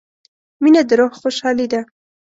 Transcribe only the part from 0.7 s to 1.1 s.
د